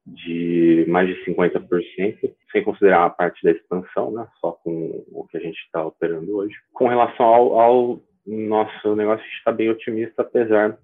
de 0.06 0.84
mais 0.88 1.08
de 1.08 1.24
50%, 1.24 2.34
sem 2.52 2.62
considerar 2.62 3.06
a 3.06 3.10
parte 3.10 3.42
da 3.42 3.50
expansão, 3.50 4.12
né, 4.12 4.26
só 4.40 4.52
com 4.52 5.04
o 5.10 5.26
que 5.26 5.36
a 5.36 5.40
gente 5.40 5.58
está 5.58 5.84
operando 5.84 6.36
hoje. 6.36 6.54
Com 6.72 6.86
relação 6.86 7.26
ao, 7.26 7.60
ao 7.60 8.02
nosso 8.24 8.94
negócio, 8.94 9.24
a 9.24 9.26
gente 9.26 9.38
está 9.38 9.52
bem 9.52 9.68
otimista, 9.68 10.22
apesar 10.22 10.78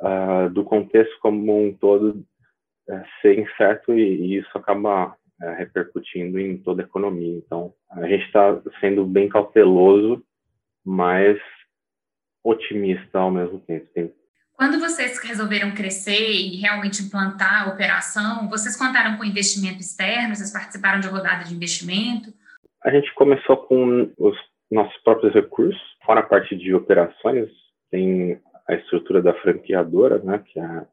uh, 0.00 0.50
do 0.50 0.64
contexto 0.64 1.18
como 1.20 1.66
um 1.66 1.72
todo 1.72 2.24
uh, 2.88 3.02
ser 3.20 3.38
incerto 3.38 3.92
e, 3.92 4.02
e 4.02 4.38
isso 4.38 4.50
acaba 4.56 5.08
uh, 5.08 5.50
repercutindo 5.56 6.38
em 6.38 6.56
toda 6.56 6.82
a 6.82 6.86
economia. 6.86 7.36
Então, 7.36 7.74
a 7.90 8.06
gente 8.08 8.24
está 8.24 8.60
sendo 8.80 9.04
bem 9.04 9.28
cauteloso, 9.28 10.24
mas 10.84 11.38
otimista 12.42 13.18
ao 13.18 13.30
mesmo 13.30 13.60
tempo. 13.60 13.86
Tem 13.92 14.12
quando 14.56 14.80
vocês 14.80 15.18
resolveram 15.22 15.72
crescer 15.72 16.30
e 16.30 16.56
realmente 16.56 17.02
implantar 17.02 17.64
a 17.64 17.72
operação, 17.72 18.48
vocês 18.48 18.76
contaram 18.76 19.16
com 19.16 19.24
investimento 19.24 19.80
externo? 19.80 20.34
Vocês 20.34 20.52
participaram 20.52 20.98
de 20.98 21.08
rodada 21.08 21.44
de 21.44 21.54
investimento? 21.54 22.32
A 22.82 22.90
gente 22.90 23.12
começou 23.14 23.56
com 23.58 24.10
os 24.18 24.36
nossos 24.70 24.96
próprios 25.02 25.34
recursos, 25.34 25.80
fora 26.04 26.20
a 26.20 26.26
parte 26.26 26.56
de 26.56 26.74
operações, 26.74 27.50
tem 27.90 28.40
a 28.66 28.74
estrutura 28.74 29.22
da 29.22 29.34
franqueadora, 29.34 30.18
né, 30.18 30.42
que 30.44 30.58
é, 30.58 30.86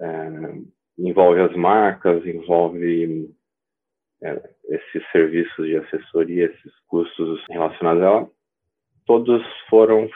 é, 0.00 0.54
envolve 0.98 1.40
as 1.40 1.54
marcas, 1.56 2.26
envolve 2.26 3.30
é, 4.22 4.50
esses 4.68 5.02
serviços 5.12 5.66
de 5.66 5.76
assessoria, 5.76 6.46
esses 6.46 6.72
custos 6.88 7.42
relacionados 7.48 8.02
a 8.02 8.06
ela. 8.06 8.30
Todos 9.10 9.42
foram 9.68 10.08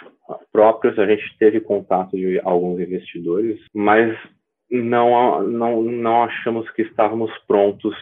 próprios, 0.53 0.97
a 1.01 1.05
gente 1.05 1.37
teve 1.37 1.61
contato 1.61 2.17
de 2.17 2.39
alguns 2.45 2.79
investidores, 2.79 3.61
mas 3.75 4.17
não, 4.71 5.43
não, 5.43 5.83
não 5.83 6.23
achamos 6.23 6.71
que 6.71 6.83
estávamos 6.83 7.33
prontos 7.49 7.97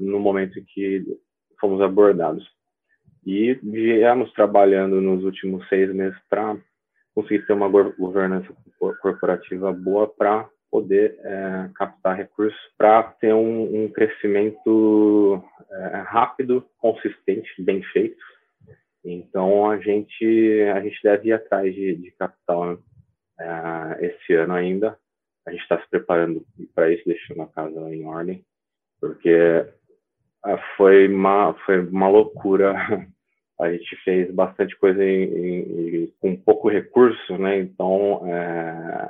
no 0.00 0.20
momento 0.20 0.60
em 0.60 0.64
que 0.64 1.04
fomos 1.60 1.80
abordados. 1.80 2.48
E 3.26 3.54
viemos 3.54 4.32
trabalhando 4.32 5.00
nos 5.00 5.24
últimos 5.24 5.68
seis 5.68 5.92
meses 5.92 6.16
para 6.30 6.56
conseguir 7.12 7.44
ter 7.44 7.54
uma 7.54 7.68
governança 7.68 8.46
corporativa 9.02 9.72
boa 9.72 10.06
para 10.06 10.48
poder 10.70 11.18
é, 11.18 11.68
captar 11.74 12.16
recursos 12.16 12.60
para 12.78 13.02
ter 13.02 13.34
um, 13.34 13.86
um 13.86 13.88
crescimento 13.88 15.42
é, 15.68 16.04
rápido, 16.06 16.64
consistente, 16.78 17.50
bem 17.58 17.82
feito 17.92 18.35
Então 19.06 19.70
a 19.70 19.78
gente 19.78 20.62
a 20.74 20.80
gente 20.80 20.98
deve 21.02 21.28
ir 21.28 21.32
atrás 21.32 21.72
de, 21.74 21.94
de 21.94 22.10
capital 22.12 22.72
né? 22.72 22.78
é, 23.40 24.06
esse 24.06 24.34
ano 24.34 24.54
ainda. 24.54 24.98
A 25.46 25.52
gente 25.52 25.62
está 25.62 25.80
se 25.80 25.88
preparando 25.88 26.44
para 26.74 26.92
isso, 26.92 27.04
deixando 27.06 27.42
a 27.42 27.46
casa 27.46 27.94
em 27.94 28.04
ordem, 28.04 28.44
porque 29.00 29.30
é, 29.30 30.58
foi 30.76 31.08
uma 31.08 31.54
foi 31.64 31.80
uma 31.80 32.08
loucura. 32.08 32.74
A 33.58 33.72
gente 33.72 33.96
fez 34.04 34.30
bastante 34.34 34.76
coisa 34.76 35.02
em, 35.02 36.02
em, 36.02 36.14
com 36.20 36.36
pouco 36.36 36.68
recurso, 36.68 37.38
né? 37.38 37.58
Então 37.58 38.20
é, 38.26 39.08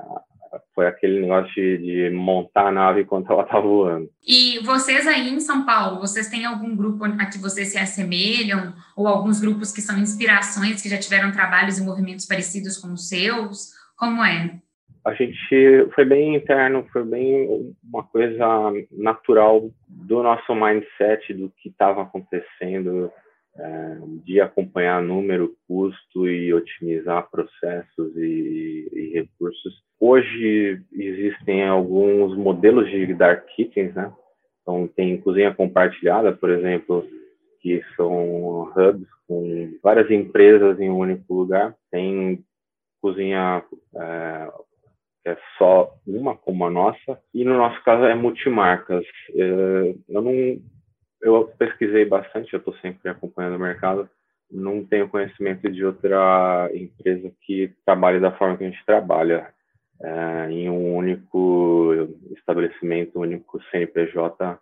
foi 0.75 0.86
aquele 0.86 1.20
negócio 1.20 1.52
de, 1.54 1.78
de, 1.78 2.10
montar 2.10 2.68
a 2.68 2.72
nave 2.72 3.02
enquanto 3.02 3.32
ela 3.32 3.42
estava 3.42 3.66
voando. 3.66 4.08
E 4.26 4.58
vocês 4.64 5.06
aí 5.06 5.28
em 5.28 5.40
São 5.40 5.64
Paulo, 5.64 6.00
vocês 6.00 6.28
têm 6.28 6.44
algum 6.44 6.75
grupo 6.76 7.04
a 7.04 7.26
que 7.26 7.38
vocês 7.38 7.68
se 7.68 7.78
assemelham? 7.78 8.75
Ou 8.96 9.06
alguns 9.06 9.40
grupos 9.40 9.72
que 9.72 9.80
são 9.80 9.98
inspirações, 9.98 10.82
que 10.82 10.88
já 10.88 10.98
tiveram 10.98 11.32
trabalhos 11.32 11.78
e 11.78 11.84
movimentos 11.84 12.26
parecidos 12.26 12.76
com 12.78 12.92
os 12.92 13.08
seus? 13.08 13.70
Como 13.96 14.25
é? 14.25 14.60
A 15.06 15.14
gente 15.14 15.88
foi 15.94 16.04
bem 16.04 16.34
interno, 16.34 16.84
foi 16.92 17.04
bem 17.04 17.72
uma 17.84 18.02
coisa 18.02 18.44
natural 18.90 19.70
do 19.86 20.20
nosso 20.20 20.52
mindset, 20.52 21.32
do 21.32 21.48
que 21.58 21.68
estava 21.68 22.02
acontecendo, 22.02 23.12
é, 23.56 23.98
de 24.25 24.40
acompanhar 24.40 25.00
número, 25.00 25.56
custo 25.68 26.28
e 26.28 26.52
otimizar 26.52 27.30
processos 27.30 28.16
e, 28.16 28.88
e, 28.92 29.12
recursos. 29.14 29.86
Hoje 30.00 30.83
existem 30.93 31.67
alguns 31.67 32.37
modelos 32.37 32.88
de 32.91 33.15
dark 33.15 33.47
kitchens, 33.47 33.95
né? 33.95 34.12
Então 34.61 34.87
tem 34.88 35.21
cozinha 35.21 35.55
compartilhada, 35.55 36.33
por 36.33 36.50
exemplo, 36.50 37.07
que 37.61 37.83
são 37.97 38.65
hubs 38.76 39.09
com 39.26 39.79
várias 39.83 40.11
empresas 40.11 40.79
em 40.81 40.91
um 40.91 40.99
único 40.99 41.33
lugar. 41.33 41.75
Tem 41.91 42.45
cozinha 43.00 43.65
é, 43.95 44.49
é 45.26 45.37
só 45.57 45.95
uma 46.07 46.37
como 46.37 46.67
a 46.67 46.71
nossa 46.71 47.21
e 47.33 47.45
no 47.45 47.57
nosso 47.57 47.83
caso 47.83 48.05
é 48.05 48.15
multimarcas. 48.15 49.05
É, 49.35 49.95
eu 50.09 50.23
não 50.23 50.33
eu 51.23 51.53
pesquisei 51.59 52.05
bastante, 52.05 52.53
eu 52.53 52.59
estou 52.59 52.75
sempre 52.76 53.09
acompanhando 53.09 53.57
o 53.57 53.61
mercado. 53.61 54.09
Não 54.50 54.85
tenho 54.85 55.09
conhecimento 55.09 55.71
de 55.71 55.85
outra 55.85 56.71
empresa 56.73 57.33
que 57.43 57.73
trabalhe 57.85 58.21
da 58.21 58.31
forma 58.33 58.57
que 58.57 58.65
a 58.65 58.71
gente 58.71 58.85
trabalha, 58.87 59.53
é, 60.03 60.50
em 60.50 60.69
um 60.69 60.95
único 60.95 62.09
estabelecimento, 62.37 63.19
um 63.19 63.23
único 63.23 63.61
CNPJ, 63.71 64.59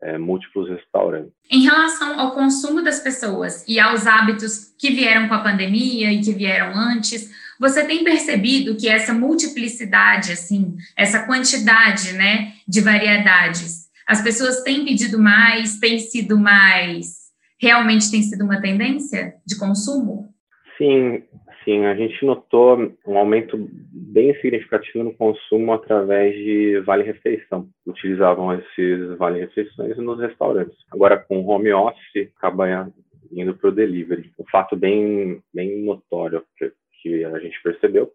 é, 0.00 0.16
múltiplos 0.16 0.68
restaurantes. 0.68 1.32
Em 1.50 1.62
relação 1.62 2.18
ao 2.18 2.32
consumo 2.32 2.82
das 2.82 3.00
pessoas 3.00 3.64
e 3.66 3.80
aos 3.80 4.06
hábitos 4.06 4.74
que 4.78 4.90
vieram 4.90 5.28
com 5.28 5.34
a 5.34 5.42
pandemia 5.42 6.12
e 6.12 6.20
que 6.20 6.32
vieram 6.32 6.72
antes, 6.74 7.30
você 7.58 7.84
tem 7.84 8.04
percebido 8.04 8.76
que 8.76 8.88
essa 8.88 9.12
multiplicidade, 9.12 10.32
assim, 10.32 10.76
essa 10.96 11.26
quantidade, 11.26 12.12
né, 12.12 12.52
de 12.66 12.80
variedades, 12.80 13.88
as 14.06 14.22
pessoas 14.22 14.62
têm 14.62 14.84
pedido 14.84 15.18
mais, 15.18 15.78
tem 15.78 15.98
sido 15.98 16.38
mais, 16.38 17.28
realmente 17.60 18.10
tem 18.10 18.22
sido 18.22 18.44
uma 18.44 18.60
tendência 18.60 19.34
de 19.44 19.58
consumo? 19.58 20.32
Sim, 20.78 21.24
sim, 21.68 21.84
a 21.84 21.94
gente 21.94 22.24
notou 22.24 22.78
um 23.06 23.18
aumento 23.18 23.58
bem 23.92 24.34
significativo 24.36 25.04
no 25.04 25.12
consumo 25.12 25.74
através 25.74 26.34
de 26.34 26.80
vale-refeição. 26.80 27.68
Utilizavam 27.86 28.54
esses 28.54 29.18
vale-refeições 29.18 29.98
nos 29.98 30.18
restaurantes. 30.18 30.78
Agora, 30.90 31.18
com 31.18 31.44
home 31.44 31.70
office, 31.72 32.30
acaba 32.38 32.90
indo 33.30 33.54
para 33.54 33.68
o 33.68 33.72
delivery. 33.72 34.32
Um 34.38 34.44
fato 34.50 34.74
bem, 34.74 35.42
bem 35.52 35.82
notório 35.84 36.42
que, 36.56 37.24
a 37.24 37.38
gente 37.38 37.62
percebeu. 37.62 38.10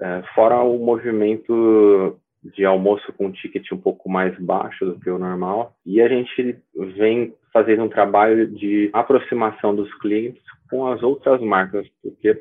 É, 0.00 0.22
fora 0.34 0.60
o 0.60 0.78
movimento 0.78 2.18
de 2.42 2.64
almoço 2.64 3.12
com 3.12 3.30
ticket 3.30 3.70
um 3.72 3.78
pouco 3.78 4.08
mais 4.08 4.36
baixo 4.38 4.84
do 4.84 4.98
que 4.98 5.10
o 5.10 5.18
normal. 5.18 5.74
E 5.86 6.00
a 6.00 6.08
gente 6.08 6.58
vem 6.96 7.34
fazendo 7.52 7.84
um 7.84 7.88
trabalho 7.88 8.46
de 8.48 8.90
aproximação 8.92 9.74
dos 9.74 9.92
clientes 9.98 10.42
com 10.68 10.86
as 10.86 11.02
outras 11.02 11.40
marcas, 11.40 11.86
porque 12.02 12.40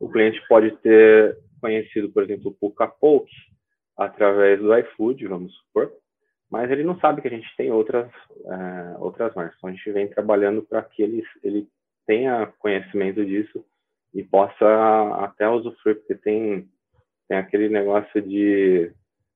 o 0.00 0.10
cliente 0.10 0.40
pode 0.48 0.70
ter 0.78 1.38
conhecido, 1.60 2.10
por 2.10 2.22
exemplo, 2.22 2.50
o 2.50 2.54
Puka 2.54 2.86
Poke 2.86 3.32
através 3.96 4.60
do 4.60 4.76
iFood, 4.76 5.26
vamos 5.26 5.54
supor, 5.54 5.90
mas 6.50 6.70
ele 6.70 6.84
não 6.84 6.98
sabe 6.98 7.22
que 7.22 7.28
a 7.28 7.30
gente 7.30 7.48
tem 7.56 7.70
outras 7.70 8.10
é, 8.44 8.96
outras 8.98 9.34
marcas. 9.34 9.56
Então 9.56 9.70
a 9.70 9.72
gente 9.72 9.92
vem 9.92 10.08
trabalhando 10.08 10.62
para 10.62 10.82
que 10.82 11.02
ele 11.02 11.22
ele 11.42 11.66
tenha 12.06 12.52
conhecimento 12.58 13.24
disso 13.24 13.64
e 14.12 14.22
possa 14.22 14.66
até 15.24 15.48
usufruir, 15.48 15.96
porque 15.96 16.14
tem 16.14 16.68
tem 17.28 17.38
aquele 17.38 17.68
negócio 17.68 18.20
de 18.20 18.92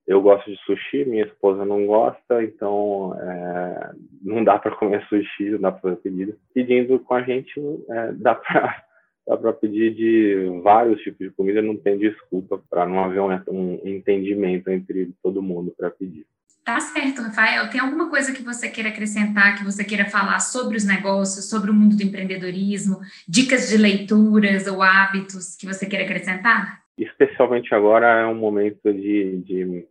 eu 0.06 0.22
gosto 0.22 0.50
de 0.50 0.56
sushi, 0.64 1.04
minha 1.04 1.24
esposa 1.24 1.66
não 1.66 1.86
gosta, 1.86 2.42
então 2.42 3.14
é, 3.20 3.92
não 4.22 4.42
dá 4.42 4.58
para 4.58 4.74
comer 4.74 5.04
sushi, 5.08 5.50
não 5.50 5.60
dá 5.60 5.72
para 5.72 5.82
fazer 5.82 5.96
pedido. 5.96 6.38
Pedindo 6.54 6.98
com 7.00 7.14
a 7.14 7.22
gente, 7.22 7.60
é, 7.90 8.12
dá 8.12 8.34
para 8.34 8.87
dá 9.28 9.36
para 9.36 9.52
pedir 9.52 9.94
de 9.94 10.60
vários 10.62 11.00
tipos 11.02 11.26
de 11.26 11.34
comida, 11.34 11.60
não 11.60 11.76
tem 11.76 11.98
desculpa 11.98 12.60
para 12.70 12.86
não 12.86 13.04
haver 13.04 13.20
um, 13.20 13.30
um, 13.52 13.80
entendimento 13.84 14.70
entre 14.70 15.12
todo 15.22 15.42
mundo 15.42 15.74
para 15.76 15.90
pedir. 15.90 16.26
Tá 16.64 16.80
certo, 16.80 17.22
Rafael. 17.22 17.68
Tem 17.70 17.80
alguma 17.80 18.08
coisa 18.08 18.32
que 18.32 18.42
você 18.42 18.68
queira 18.68 18.88
acrescentar, 18.88 19.58
que 19.58 19.64
você 19.64 19.84
queira 19.84 20.06
falar 20.06 20.38
sobre 20.40 20.76
os 20.76 20.86
negócios, 20.86 21.48
sobre 21.48 21.70
o 21.70 21.74
mundo 21.74 21.96
do 21.96 22.02
empreendedorismo, 22.02 23.00
dicas 23.28 23.68
de 23.68 23.76
leituras 23.76 24.66
ou 24.66 24.82
hábitos 24.82 25.56
que 25.56 25.66
você 25.66 25.86
queira 25.86 26.04
acrescentar? 26.04 26.82
Especialmente 26.96 27.74
agora 27.74 28.20
é 28.20 28.26
um 28.26 28.34
momento 28.34 28.92
de, 28.92 29.42
de 29.42 29.86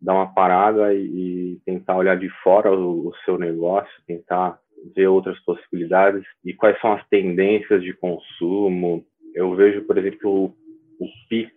dar 0.00 0.14
uma 0.14 0.32
parada 0.32 0.92
e, 0.94 1.56
e 1.56 1.60
tentar 1.64 1.96
olhar 1.96 2.16
de 2.16 2.28
fora 2.42 2.72
o, 2.72 3.08
o, 3.08 3.12
seu 3.24 3.38
negócio, 3.38 3.90
tentar 4.06 4.58
ver 4.94 5.08
outras 5.08 5.38
possibilidades 5.40 6.24
e 6.44 6.54
quais 6.54 6.78
são 6.80 6.92
as 6.92 7.06
tendências 7.08 7.82
de 7.82 7.92
consumo. 7.94 9.04
Eu 9.34 9.54
vejo, 9.54 9.82
por 9.82 9.98
exemplo, 9.98 10.30
o, 10.30 11.04
o 11.04 11.08
Pix, 11.28 11.52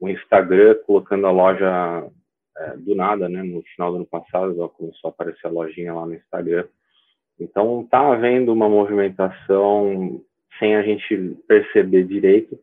o 0.00 0.08
Instagram 0.08 0.76
colocando 0.86 1.26
a 1.26 1.30
loja 1.30 2.10
é, 2.56 2.76
do 2.76 2.94
nada, 2.94 3.28
né? 3.28 3.42
No 3.42 3.62
final 3.74 3.90
do 3.90 3.96
ano 3.96 4.06
passado, 4.06 4.68
começou 4.76 5.08
a 5.08 5.10
aparecer 5.10 5.46
a 5.46 5.50
lojinha 5.50 5.94
lá 5.94 6.06
no 6.06 6.14
Instagram. 6.14 6.66
Então, 7.40 7.82
está 7.82 8.12
havendo 8.12 8.52
uma 8.52 8.68
movimentação 8.68 10.20
sem 10.58 10.74
a 10.74 10.82
gente 10.82 11.36
perceber 11.46 12.04
direito 12.04 12.58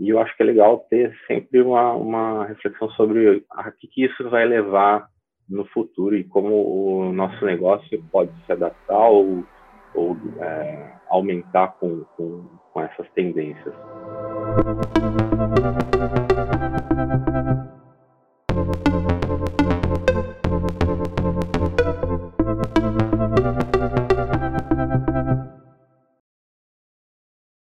e 0.00 0.10
eu 0.10 0.20
acho 0.20 0.34
que 0.36 0.42
é 0.42 0.46
legal 0.46 0.86
ter 0.88 1.16
sempre 1.26 1.60
uma, 1.60 1.92
uma 1.92 2.44
reflexão 2.46 2.88
sobre 2.90 3.44
a 3.50 3.70
que, 3.72 3.88
que 3.88 4.04
isso 4.04 4.30
vai 4.30 4.46
levar 4.46 5.08
no 5.48 5.64
futuro 5.66 6.16
e 6.16 6.24
como 6.24 7.08
o 7.08 7.12
nosso 7.12 7.44
negócio 7.44 8.02
pode 8.10 8.30
se 8.44 8.52
adaptar 8.52 9.08
ou, 9.08 9.44
ou 9.94 10.16
é, 10.40 10.92
aumentar 11.08 11.68
com, 11.78 12.04
com, 12.16 12.44
com 12.72 12.80
essas 12.82 13.08
tendências. 13.10 13.74